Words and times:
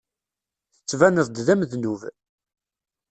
Tettbaneḍ-d 0.75 1.37
d 1.45 1.47
amednub. 1.53 2.01